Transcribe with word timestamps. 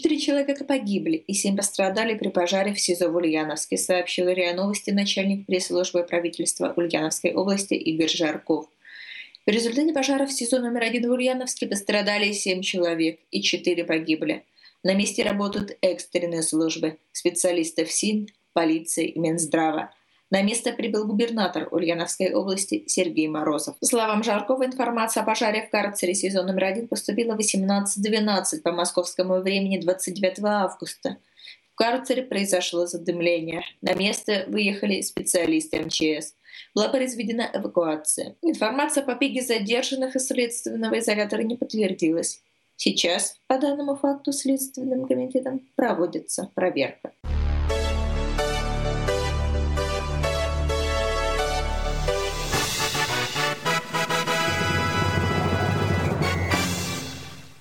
человека 0.00 0.64
погибли 0.64 1.16
и 1.16 1.34
семь 1.34 1.56
пострадали 1.56 2.16
при 2.16 2.28
пожаре 2.28 2.72
в 2.72 2.80
СИЗО 2.80 3.10
в 3.10 3.16
Ульяновске, 3.16 3.76
сообщил 3.76 4.28
РИА 4.28 4.54
Новости 4.54 4.90
начальник 4.90 5.46
пресс-службы 5.46 6.04
правительства 6.04 6.72
Ульяновской 6.76 7.32
области 7.34 7.74
Игорь 7.74 8.08
Жарков. 8.08 8.66
В 9.46 9.50
результате 9.50 9.92
пожара 9.92 10.26
в 10.26 10.32
СИЗО 10.32 10.60
номер 10.60 10.82
один 10.82 11.08
в 11.08 11.12
Ульяновске 11.12 11.66
пострадали 11.66 12.32
семь 12.32 12.62
человек 12.62 13.18
и 13.30 13.42
четыре 13.42 13.84
погибли. 13.84 14.44
На 14.82 14.94
месте 14.94 15.22
работают 15.22 15.76
экстренные 15.80 16.42
службы, 16.42 16.98
специалисты 17.12 17.84
ФСИН, 17.84 18.28
полиции 18.52 19.08
и 19.08 19.18
Минздрава. 19.18 19.92
На 20.30 20.42
место 20.42 20.72
прибыл 20.72 21.06
губернатор 21.06 21.68
Ульяновской 21.70 22.34
области 22.34 22.84
Сергей 22.86 23.28
Морозов. 23.28 23.78
По 23.78 23.86
словам 23.86 24.22
Жаркова, 24.22 24.66
информация 24.66 25.22
о 25.22 25.26
пожаре 25.26 25.62
в 25.62 25.70
карцере 25.70 26.14
сезон 26.14 26.46
номер 26.46 26.64
один 26.64 26.86
поступила 26.86 27.34
18.12 27.34 28.60
по 28.62 28.72
московскому 28.72 29.40
времени 29.40 29.78
29 29.78 30.40
августа. 30.44 31.16
В 31.72 31.76
карцере 31.76 32.22
произошло 32.24 32.86
задымление. 32.86 33.62
На 33.80 33.94
место 33.94 34.44
выехали 34.48 35.00
специалисты 35.00 35.80
МЧС. 35.80 36.34
Была 36.74 36.88
произведена 36.88 37.48
эвакуация. 37.54 38.36
Информация 38.42 39.04
о 39.04 39.06
побеге 39.06 39.40
задержанных 39.40 40.14
из 40.14 40.26
следственного 40.26 40.98
изолятора 40.98 41.42
не 41.42 41.56
подтвердилась. 41.56 42.42
Сейчас 42.76 43.36
по 43.46 43.58
данному 43.58 43.96
факту 43.96 44.32
Следственным 44.32 45.06
комитетом 45.06 45.62
проводится 45.74 46.50
проверка. 46.54 47.12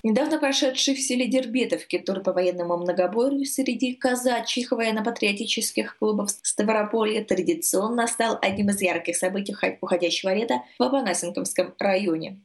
Недавно 0.07 0.39
прошедший 0.39 0.95
в 0.95 1.01
селе 1.01 1.27
Дербетовке 1.27 1.99
тур 1.99 2.21
по 2.21 2.31
военному 2.31 2.77
многоборью 2.77 3.43
среди 3.45 3.93
казачьих 3.93 4.71
военно-патриотических 4.71 5.97
клубов 5.99 6.29
Ставрополья 6.29 7.25
традиционно 7.25 8.07
стал 8.07 8.39
одним 8.41 8.69
из 8.69 8.81
ярких 8.81 9.17
событий 9.17 9.53
уходящего 9.81 10.33
лета 10.33 10.61
в 10.79 10.83
Апанасенковском 10.83 11.75
районе. 11.77 12.39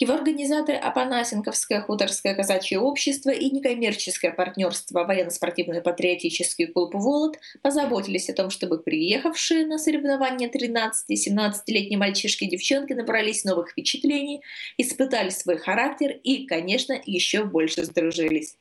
Его 0.00 0.14
организаторы 0.14 0.78
Апанасенковское 0.78 1.80
хуторское 1.80 2.32
казачье 2.36 2.78
общество 2.78 3.30
и 3.30 3.50
некоммерческое 3.50 4.30
партнерство 4.30 5.02
военно-спортивный 5.02 5.82
патриотический 5.82 6.68
клуб 6.68 6.94
«Волод» 6.94 7.36
позаботились 7.62 8.30
о 8.30 8.32
том, 8.32 8.50
чтобы 8.50 8.78
приехавшие 8.78 9.66
на 9.66 9.76
соревнования 9.76 10.48
13-17-летние 10.48 11.98
мальчишки 11.98 12.44
и 12.44 12.48
девчонки 12.48 12.92
набрались 12.92 13.42
новых 13.42 13.70
впечатлений, 13.70 14.40
испытали 14.76 15.30
свой 15.30 15.56
характер 15.56 16.12
и, 16.22 16.46
конечно, 16.46 16.96
еще 17.04 17.42
больше 17.42 17.84
сдружились. 17.84 18.56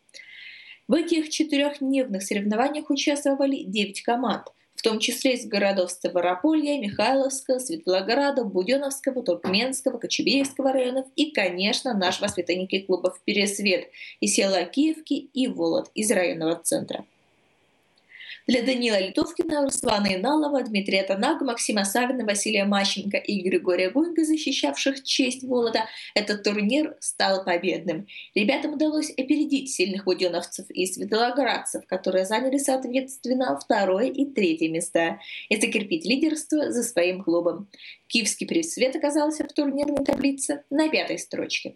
В 0.88 0.96
этих 0.96 1.30
четырехдневных 1.30 2.24
соревнованиях 2.24 2.90
участвовали 2.90 3.62
9 3.62 4.02
команд– 4.02 4.48
в 4.78 4.84
том 4.84 5.00
числе 5.00 5.34
из 5.34 5.46
городов 5.48 5.90
Ставрополья, 5.92 6.80
Михайловска, 6.80 7.60
Светлограда, 7.60 8.46
Буденновского, 8.46 9.24
Туркменского, 9.24 9.98
Кочубеевского 9.98 10.72
районов 10.72 11.08
и, 11.16 11.32
конечно, 11.32 11.98
наш 11.98 12.22
воспитанники 12.22 12.80
клубов 12.82 13.20
«Пересвет» 13.26 13.90
из 14.22 14.36
села 14.36 14.64
Киевки 14.66 15.30
и 15.34 15.48
Волод 15.48 15.90
из 15.96 16.12
районного 16.12 16.56
центра. 16.64 17.06
Для 18.48 18.62
Данила 18.62 18.98
Литовкина, 18.98 19.64
Руслана 19.64 20.16
Иналова, 20.16 20.64
Дмитрия 20.64 21.04
Танага, 21.04 21.44
Максима 21.44 21.84
Савина, 21.84 22.24
Василия 22.24 22.64
Мащенко 22.64 23.18
и 23.18 23.42
Григория 23.42 23.90
Гунька, 23.90 24.24
защищавших 24.24 25.04
честь 25.04 25.44
Волода, 25.44 25.84
этот 26.16 26.44
турнир 26.44 26.96
стал 27.02 27.44
победным. 27.44 28.08
Ребятам 28.36 28.76
удалось 28.76 29.12
опередить 29.12 29.72
сильных 29.72 30.06
буденовцев 30.06 30.66
и 30.70 30.86
светлоградцев, 30.86 31.86
которые 31.88 32.26
заняли, 32.26 32.58
соответственно, 32.58 33.60
второе 33.60 34.08
и 34.08 34.24
третье 34.24 34.70
места, 34.70 35.20
и 35.50 35.60
закрепить 35.60 36.06
лидерство 36.06 36.72
за 36.72 36.84
своим 36.84 37.24
клубом. 37.24 37.68
Киевский 38.08 38.48
пресс-свет 38.48 38.96
оказался 38.96 39.44
в 39.44 39.52
турнирной 39.52 40.06
таблице 40.06 40.64
на 40.70 40.88
пятой 40.88 41.20
строчке. 41.20 41.76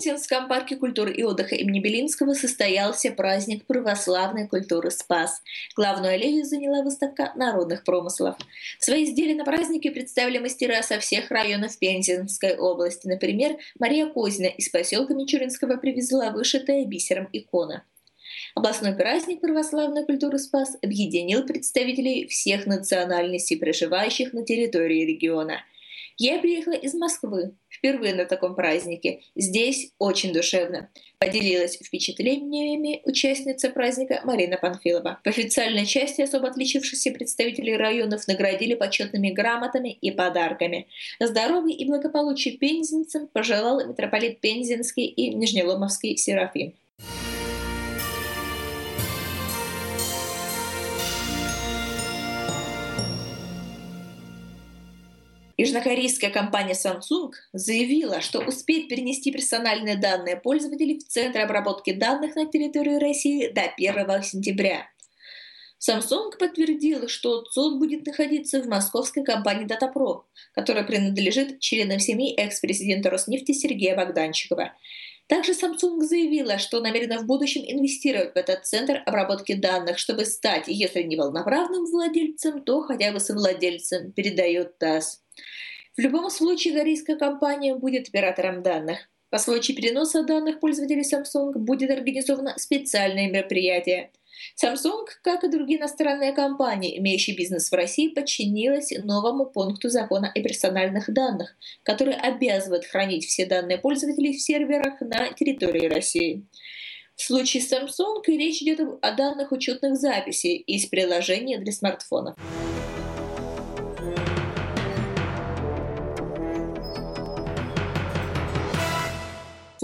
Пензенском 0.00 0.48
парке 0.48 0.76
культуры 0.76 1.12
и 1.12 1.22
отдыха 1.22 1.54
имени 1.56 1.78
Белинского 1.78 2.32
состоялся 2.32 3.10
праздник 3.10 3.66
православной 3.66 4.48
культуры 4.48 4.90
«Спас». 4.90 5.42
Главную 5.76 6.14
аллею 6.14 6.46
заняла 6.46 6.82
выставка 6.82 7.32
народных 7.36 7.84
промыслов. 7.84 8.36
Свои 8.78 9.04
изделия 9.04 9.34
на 9.34 9.44
празднике 9.44 9.90
представили 9.90 10.38
мастера 10.38 10.82
со 10.82 10.98
всех 11.00 11.30
районов 11.30 11.78
Пензенской 11.78 12.56
области. 12.56 13.06
Например, 13.08 13.58
Мария 13.78 14.06
Козина 14.06 14.46
из 14.46 14.70
поселка 14.70 15.12
Мичуринского 15.12 15.76
привезла 15.76 16.30
вышитая 16.30 16.86
бисером 16.86 17.28
икона. 17.34 17.84
Областной 18.54 18.94
праздник 18.94 19.42
православной 19.42 20.06
культуры 20.06 20.38
«Спас» 20.38 20.78
объединил 20.80 21.44
представителей 21.44 22.26
всех 22.26 22.64
национальностей, 22.64 23.58
проживающих 23.58 24.32
на 24.32 24.46
территории 24.46 25.04
региона– 25.04 25.62
я 26.20 26.38
приехала 26.38 26.74
из 26.74 26.92
Москвы, 26.92 27.54
впервые 27.70 28.14
на 28.14 28.26
таком 28.26 28.54
празднике. 28.54 29.22
Здесь 29.34 29.94
очень 29.98 30.34
душевно. 30.34 30.90
Поделилась 31.18 31.76
впечатлениями 31.76 33.00
участница 33.06 33.70
праздника 33.70 34.20
Марина 34.24 34.58
Панфилова. 34.58 35.18
В 35.24 35.26
официальной 35.26 35.86
части 35.86 36.20
особо 36.20 36.48
отличившихся 36.48 37.10
представителей 37.12 37.74
районов 37.74 38.28
наградили 38.28 38.74
почетными 38.74 39.30
грамотами 39.30 39.92
и 39.92 40.10
подарками. 40.10 40.88
Здоровья 41.18 41.74
и 41.74 41.86
благополучия 41.86 42.50
пензенцам 42.50 43.26
пожелал 43.28 43.86
митрополит 43.88 44.40
Пензенский 44.40 45.06
и 45.06 45.34
Нижнеломовский 45.34 46.18
Серафим. 46.18 46.74
Южнокорейская 55.60 56.30
компания 56.30 56.72
Samsung 56.72 57.32
заявила, 57.52 58.22
что 58.22 58.40
успеет 58.40 58.88
перенести 58.88 59.30
персональные 59.30 59.96
данные 59.96 60.36
пользователей 60.36 60.98
в 60.98 61.04
Центр 61.06 61.40
обработки 61.40 61.92
данных 61.92 62.34
на 62.34 62.46
территории 62.46 62.94
России 62.94 63.48
до 63.48 63.64
1 63.76 64.22
сентября. 64.22 64.88
Samsung 65.78 66.30
подтвердил, 66.38 67.08
что 67.08 67.42
ЦОД 67.42 67.78
будет 67.78 68.06
находиться 68.06 68.62
в 68.62 68.68
московской 68.68 69.22
компании 69.22 69.66
DataPro, 69.66 70.22
которая 70.54 70.84
принадлежит 70.84 71.60
членам 71.60 71.98
семьи 71.98 72.34
экс-президента 72.36 73.10
Роснефти 73.10 73.52
Сергея 73.52 73.94
Богданчикова. 73.96 74.72
Также 75.26 75.52
Samsung 75.52 76.00
заявила, 76.00 76.56
что 76.56 76.80
намерена 76.80 77.18
в 77.18 77.26
будущем 77.26 77.62
инвестировать 77.66 78.32
в 78.32 78.36
этот 78.36 78.64
центр 78.64 79.02
обработки 79.04 79.52
данных, 79.52 79.98
чтобы 79.98 80.24
стать, 80.24 80.64
если 80.68 81.02
не 81.02 81.16
волноправным 81.16 81.84
владельцем, 81.84 82.64
то 82.64 82.80
хотя 82.80 83.12
бы 83.12 83.20
совладельцем, 83.20 84.12
передает 84.12 84.78
ТАСС. 84.78 85.20
В 85.96 86.00
любом 86.00 86.30
случае, 86.30 86.74
корейская 86.74 87.16
компания 87.16 87.74
будет 87.74 88.08
оператором 88.08 88.62
данных. 88.62 89.08
По 89.30 89.38
случаю 89.38 89.76
переноса 89.76 90.24
данных 90.24 90.58
пользователей 90.58 91.02
Samsung 91.02 91.52
будет 91.52 91.90
организовано 91.90 92.54
специальное 92.58 93.30
мероприятие. 93.30 94.10
Samsung, 94.60 95.06
как 95.22 95.44
и 95.44 95.48
другие 95.48 95.78
иностранные 95.78 96.32
компании, 96.32 96.98
имеющие 96.98 97.36
бизнес 97.36 97.70
в 97.70 97.74
России, 97.74 98.08
подчинилась 98.08 98.90
новому 99.04 99.46
пункту 99.46 99.88
закона 99.88 100.32
о 100.34 100.40
персональных 100.40 101.12
данных, 101.12 101.54
который 101.82 102.14
обязывает 102.14 102.86
хранить 102.86 103.26
все 103.26 103.46
данные 103.46 103.78
пользователей 103.78 104.32
в 104.36 104.40
серверах 104.40 105.00
на 105.00 105.32
территории 105.32 105.86
России. 105.86 106.46
В 107.14 107.22
случае 107.22 107.62
Samsung 107.62 108.22
речь 108.26 108.62
идет 108.62 108.80
о 109.02 109.12
данных 109.12 109.52
учетных 109.52 109.96
записей 109.96 110.56
из 110.56 110.86
приложения 110.86 111.58
для 111.58 111.72
смартфонов. 111.72 112.34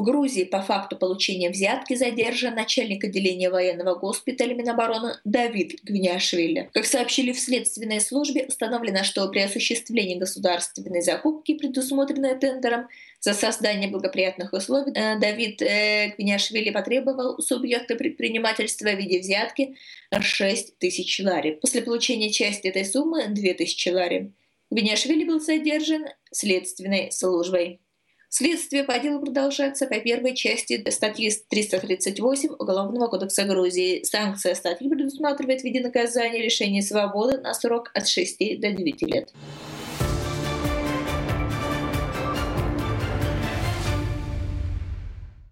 Грузии 0.06 0.44
по 0.44 0.62
факту 0.62 0.96
получения 0.96 1.50
взятки 1.50 1.94
задержан 1.94 2.54
начальник 2.54 3.02
отделения 3.02 3.50
военного 3.50 3.96
госпиталя 3.96 4.54
Минобороны 4.54 5.16
Давид 5.24 5.82
Гвиняшвили. 5.82 6.70
Как 6.72 6.86
сообщили 6.86 7.32
в 7.32 7.40
следственной 7.40 8.00
службе, 8.00 8.46
установлено, 8.46 9.02
что 9.02 9.28
при 9.28 9.40
осуществлении 9.40 10.14
государственной 10.14 11.02
закупки, 11.02 11.58
предусмотренной 11.58 12.38
тендером, 12.38 12.86
за 13.18 13.34
создание 13.34 13.90
благоприятных 13.90 14.52
условий 14.52 14.92
э, 14.94 15.18
Давид 15.18 15.60
э, 15.60 16.14
Гвиняшвили 16.16 16.70
потребовал 16.70 17.34
у 17.36 17.42
субъекта 17.42 17.96
предпринимательства 17.96 18.90
в 18.90 18.96
виде 18.96 19.18
взятки 19.18 19.76
6 20.16 20.78
тысяч 20.78 21.20
лари. 21.20 21.58
После 21.60 21.82
получения 21.82 22.30
части 22.30 22.68
этой 22.68 22.84
суммы 22.84 23.26
2 23.26 23.54
тысячи 23.54 23.88
лари. 23.88 24.32
Гвиняшвили 24.70 25.24
был 25.24 25.40
задержан 25.40 26.06
следственной 26.30 27.10
службой. 27.10 27.80
Следствие 28.28 28.82
по 28.82 28.99
делу 28.99 29.20
продолжается 29.20 29.87
по 29.87 30.00
первой 30.00 30.34
части 30.34 30.84
статьи 30.90 31.31
338 31.49 32.55
Уголовного 32.58 33.06
кодекса 33.06 33.44
Грузии. 33.44 34.02
Санкция 34.02 34.55
статьи 34.56 34.88
предусматривает 34.88 35.61
в 35.61 35.64
виде 35.64 35.81
наказания 35.81 36.43
лишения 36.43 36.82
свободы 36.82 37.38
на 37.38 37.55
срок 37.55 37.93
от 37.94 38.08
6 38.08 38.61
до 38.61 38.73
9 38.73 39.02
лет. 39.02 39.32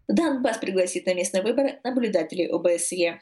Донбасс 0.08 0.58
пригласит 0.58 1.06
на 1.06 1.14
местные 1.14 1.42
выборы 1.42 1.78
наблюдателей 1.84 2.48
ОБСЕ. 2.48 3.20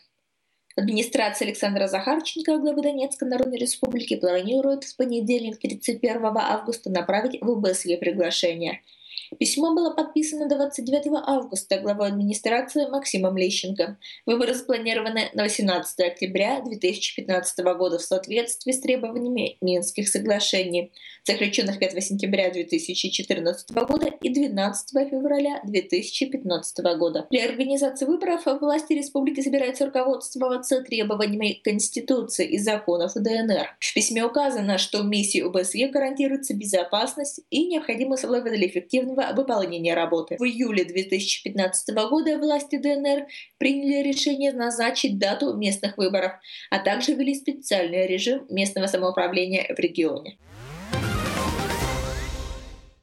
Администрация 0.77 1.47
Александра 1.47 1.87
Захарченко, 1.87 2.57
главы 2.57 2.81
Донецкой 2.83 3.29
Народной 3.29 3.59
Республики, 3.59 4.17
планирует 4.17 4.85
в 4.85 4.97
понедельник 4.97 5.59
31 5.59 6.25
августа 6.25 6.91
направить 6.91 7.39
в 7.43 7.51
ОБСЕ 7.51 7.99
приглашение– 7.99 8.81
Письмо 9.39 9.75
было 9.75 9.91
подписано 9.91 10.49
29 10.49 11.23
августа 11.27 11.79
главой 11.79 12.09
администрации 12.09 12.87
Максимом 12.87 13.37
Лещенко. 13.37 13.97
Выборы 14.27 14.55
запланированы 14.55 15.31
на 15.33 15.45
18 15.45 16.01
октября 16.01 16.61
2015 16.61 17.59
года 17.77 17.99
в 17.99 18.03
соответствии 18.03 18.73
с 18.73 18.81
требованиями 18.81 19.57
Минских 19.61 20.09
соглашений, 20.09 20.93
заключенных 21.25 21.79
5 21.79 22.03
сентября 22.03 22.51
2014 22.51 23.71
года 23.71 24.09
и 24.21 24.29
12 24.29 25.09
февраля 25.09 25.61
2015 25.65 26.85
года. 26.99 27.27
При 27.31 27.41
организации 27.41 28.07
выборов 28.07 28.43
власти 28.61 28.95
республики 28.95 29.41
собираются 29.41 29.87
руководствоваться 29.87 30.83
требованиями 30.83 31.61
Конституции 31.63 32.47
и 32.47 32.59
законов 32.59 33.13
ДНР. 33.15 33.77
В 33.79 33.95
письме 33.95 34.25
указано, 34.25 34.79
что 34.79 35.03
миссии 35.03 35.41
ОБСЕ 35.41 35.89
гарантируется 35.89 36.55
безопасность 36.55 37.41
и 37.51 37.67
необходимые 37.67 38.15
условия 38.15 38.51
для 38.51 38.67
эффективного 38.67 39.33
выполнения 39.35 39.95
работы. 39.95 40.37
В 40.39 40.45
июле 40.45 40.85
2015 40.85 41.95
года 42.11 42.39
власти 42.39 42.77
ДНР 42.77 43.27
приняли 43.59 44.03
решение 44.03 44.53
назначить 44.53 45.19
дату 45.19 45.55
местных 45.55 45.97
выборов, 45.99 46.33
а 46.71 46.81
также 46.81 47.15
ввели 47.15 47.35
специальный 47.35 48.07
режим 48.07 48.45
местного 48.49 48.87
самоуправления 48.87 49.73
в 49.75 49.79
регионе. 49.79 50.39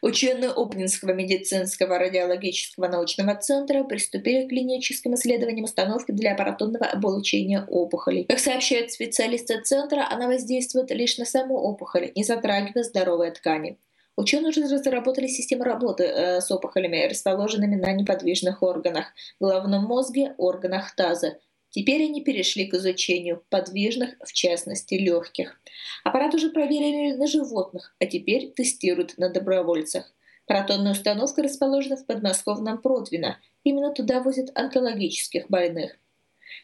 Ученые 0.02 0.52
Обнинского 0.52 1.12
медицинского 1.12 2.00
радиологического 2.00 2.88
научного 2.88 3.36
центра 3.36 3.84
приступили 3.84 4.46
к 4.46 4.50
клиническим 4.50 5.16
исследованиям 5.16 5.66
установки 5.66 6.12
для 6.12 6.34
аппаратурного 6.34 6.86
облучения 6.86 7.66
опухолей. 7.68 8.26
Как 8.26 8.40
сообщают 8.40 8.92
специалисты 8.92 9.62
центра, 9.62 10.08
она 10.10 10.28
воздействует 10.28 10.90
лишь 10.92 11.18
на 11.18 11.26
саму 11.26 11.58
опухоль, 11.58 12.12
не 12.16 12.24
затрагивая 12.24 12.84
здоровые 12.84 13.32
ткани. 13.32 13.78
Ученые 14.16 14.50
уже 14.50 14.64
разработали 14.64 15.28
систему 15.28 15.64
работы 15.64 16.04
э, 16.04 16.42
с 16.42 16.52
опухолями, 16.52 17.08
расположенными 17.08 17.76
на 17.76 17.94
неподвижных 17.94 18.62
органах, 18.64 19.08
головном 19.40 19.86
мозге, 19.86 20.34
органах 20.38 20.94
таза. 20.96 21.38
Теперь 21.72 22.04
они 22.04 22.24
перешли 22.24 22.66
к 22.66 22.74
изучению 22.74 23.44
подвижных, 23.50 24.16
в 24.26 24.34
частности, 24.34 24.96
легких. 24.96 25.62
Аппарат 26.04 26.34
уже 26.34 26.50
проверили 26.50 27.16
на 27.16 27.28
животных, 27.28 27.96
а 28.00 28.06
теперь 28.06 28.52
тестируют 28.52 29.18
на 29.18 29.30
добровольцах. 29.30 30.12
Протонная 30.48 30.94
установка 30.94 31.44
расположена 31.44 31.96
в 31.96 32.08
подмосковном 32.08 32.82
Протвино. 32.82 33.40
Именно 33.64 33.94
туда 33.94 34.20
возят 34.20 34.50
онкологических 34.56 35.48
больных. 35.48 35.96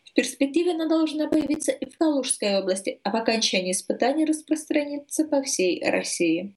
В 0.05 0.13
перспективе 0.13 0.71
она 0.71 0.87
должна 0.87 1.27
появиться 1.27 1.71
и 1.71 1.87
в 1.87 1.95
Калужской 1.97 2.57
области, 2.57 2.99
а 3.03 3.11
по 3.11 3.19
окончании 3.19 3.73
испытаний 3.73 4.25
распространиться 4.25 5.25
по 5.25 5.43
всей 5.43 5.87
России. 5.87 6.55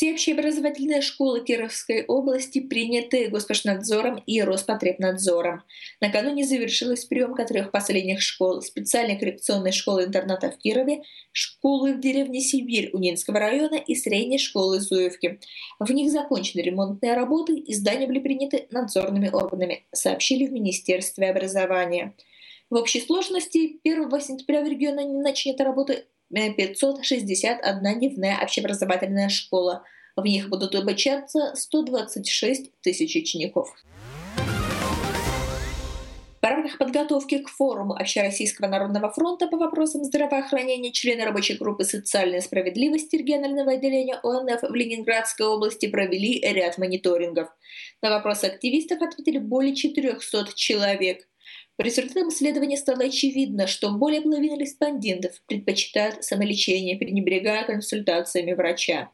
Все 0.00 0.12
общеобразовательные 0.12 1.02
школы 1.02 1.44
Кировской 1.44 2.06
области 2.06 2.58
приняты 2.58 3.28
Госпошнадзором 3.28 4.22
и 4.26 4.40
Роспотребнадзором. 4.40 5.62
Накануне 6.00 6.46
завершилась 6.46 7.04
приемка 7.04 7.44
трех 7.44 7.70
последних 7.70 8.22
школ, 8.22 8.62
специальной 8.62 9.18
коррекционной 9.18 9.72
школы-интерната 9.72 10.52
в 10.52 10.56
Кирове, 10.56 11.02
школы 11.32 11.92
в 11.92 12.00
деревне 12.00 12.40
Сибирь 12.40 12.88
Унинского 12.94 13.40
района 13.40 13.74
и 13.74 13.94
средней 13.94 14.38
школы 14.38 14.80
Зуевки. 14.80 15.38
В 15.78 15.92
них 15.92 16.10
закончены 16.10 16.62
ремонтные 16.62 17.12
работы 17.12 17.58
и 17.58 17.74
здания 17.74 18.06
были 18.06 18.20
приняты 18.20 18.68
надзорными 18.70 19.28
органами, 19.28 19.84
сообщили 19.92 20.46
в 20.46 20.52
Министерстве 20.52 21.28
образования. 21.28 22.14
В 22.70 22.76
общей 22.76 23.02
сложности 23.02 23.78
1 23.84 24.18
сентября 24.22 24.62
в 24.62 24.66
регионе 24.66 25.04
начнет 25.20 25.60
работу 25.60 25.92
561 26.32 27.98
дневная 27.98 28.38
общеобразовательная 28.40 29.28
школа. 29.28 29.82
В 30.16 30.24
них 30.24 30.48
будут 30.48 30.74
обучаться 30.74 31.54
126 31.56 32.70
тысяч 32.82 33.16
учеников. 33.16 33.74
В 36.40 36.42
рамках 36.42 36.78
подготовки 36.78 37.38
к 37.38 37.48
форуму 37.48 37.94
Общероссийского 37.94 38.66
народного 38.66 39.10
фронта 39.10 39.46
по 39.46 39.58
вопросам 39.58 40.04
здравоохранения 40.04 40.92
члены 40.92 41.24
рабочей 41.24 41.54
группы 41.54 41.84
социальной 41.84 42.40
справедливости 42.40 43.16
регионального 43.16 43.72
отделения 43.72 44.18
ОНФ 44.22 44.62
в 44.62 44.74
Ленинградской 44.74 45.46
области 45.46 45.86
провели 45.86 46.40
ряд 46.40 46.78
мониторингов. 46.78 47.48
На 48.02 48.10
вопросы 48.10 48.46
активистов 48.46 49.02
ответили 49.02 49.38
более 49.38 49.74
400 49.74 50.54
человек. 50.54 51.26
По 51.80 51.82
результатам 51.82 52.28
исследования 52.28 52.76
стало 52.76 53.04
очевидно, 53.04 53.66
что 53.66 53.90
более 53.90 54.20
половины 54.20 54.60
респондентов 54.60 55.40
предпочитают 55.46 56.22
самолечение, 56.22 56.98
пренебрегая 56.98 57.64
консультациями 57.64 58.52
врача. 58.52 59.10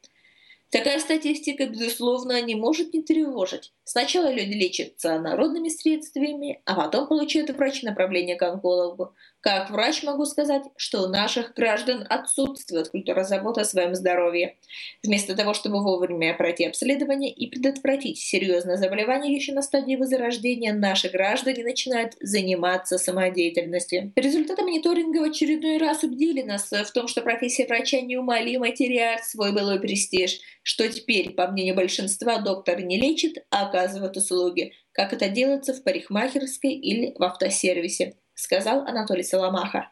Такая 0.70 0.98
статистика, 0.98 1.66
безусловно, 1.66 2.42
не 2.42 2.56
может 2.56 2.92
не 2.92 3.04
тревожить. 3.04 3.72
Сначала 3.84 4.32
люди 4.32 4.52
лечатся 4.52 5.20
народными 5.20 5.68
средствами, 5.68 6.60
а 6.64 6.74
потом 6.74 7.06
получают 7.06 7.50
врач 7.50 7.84
направление 7.84 8.34
к 8.34 8.42
онкологу. 8.42 9.14
Как 9.46 9.70
врач 9.70 10.02
могу 10.02 10.24
сказать, 10.24 10.64
что 10.76 11.02
у 11.02 11.08
наших 11.08 11.54
граждан 11.54 12.04
отсутствует 12.10 12.88
культура 12.88 13.22
заботы 13.22 13.60
о 13.60 13.64
своем 13.64 13.94
здоровье. 13.94 14.56
Вместо 15.04 15.36
того, 15.36 15.54
чтобы 15.54 15.84
вовремя 15.84 16.34
пройти 16.34 16.64
обследование 16.64 17.30
и 17.30 17.48
предотвратить 17.48 18.18
серьезное 18.18 18.76
заболевание 18.76 19.32
еще 19.32 19.52
на 19.52 19.62
стадии 19.62 19.94
возрождения, 19.94 20.72
наши 20.72 21.08
граждане 21.10 21.62
начинают 21.62 22.14
заниматься 22.20 22.98
самодеятельностью. 22.98 24.12
Результаты 24.16 24.62
мониторинга 24.62 25.18
в 25.18 25.30
очередной 25.30 25.78
раз 25.78 26.02
убедили 26.02 26.42
нас 26.42 26.68
в 26.68 26.92
том, 26.92 27.06
что 27.06 27.20
профессия 27.20 27.66
врача 27.66 28.00
неумолимо 28.00 28.72
теряет 28.72 29.22
свой 29.22 29.52
былой 29.52 29.78
престиж, 29.78 30.40
что 30.64 30.88
теперь, 30.88 31.30
по 31.30 31.46
мнению 31.46 31.76
большинства, 31.76 32.38
доктор 32.38 32.80
не 32.80 33.00
лечит, 33.00 33.46
а 33.50 33.68
оказывает 33.68 34.16
услуги, 34.16 34.72
как 34.90 35.12
это 35.12 35.28
делается 35.28 35.72
в 35.72 35.84
парикмахерской 35.84 36.72
или 36.72 37.14
в 37.16 37.22
автосервисе, 37.22 38.16
сказал 38.36 38.82
Анатолий 38.86 39.24
Соломаха. 39.24 39.90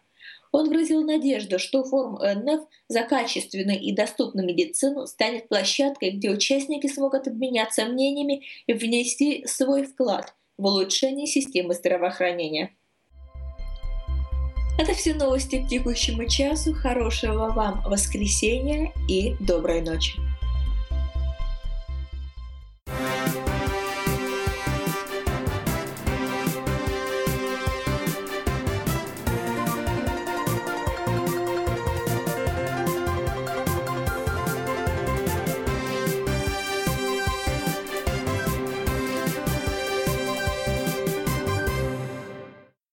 Он 0.52 0.68
выразил 0.68 1.02
надежду, 1.02 1.58
что 1.58 1.82
форум 1.82 2.16
ОНФ 2.16 2.68
за 2.86 3.02
качественную 3.02 3.80
и 3.80 3.92
доступную 3.92 4.46
медицину 4.46 5.08
станет 5.08 5.48
площадкой, 5.48 6.12
где 6.12 6.30
участники 6.30 6.86
смогут 6.86 7.26
обменяться 7.26 7.86
мнениями 7.86 8.44
и 8.68 8.72
внести 8.72 9.44
свой 9.48 9.84
вклад 9.84 10.32
в 10.56 10.64
улучшение 10.64 11.26
системы 11.26 11.74
здравоохранения. 11.74 12.72
Это 14.78 14.92
все 14.92 15.14
новости 15.14 15.64
к 15.64 15.68
текущему 15.68 16.28
часу. 16.28 16.72
Хорошего 16.72 17.50
вам 17.50 17.82
воскресенья 17.86 18.92
и 19.08 19.34
доброй 19.40 19.80
ночи. 19.80 20.12